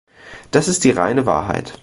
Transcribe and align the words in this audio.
Das 0.49 0.67
ist 0.67 0.83
die 0.83 0.89
reine 0.89 1.27
Wahrheit. 1.27 1.73